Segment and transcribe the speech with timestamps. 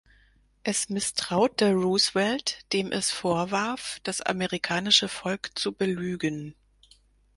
[0.63, 6.55] Es misstraute Roosevelt, dem es vorwarf, das amerikanische Volk zu belügen.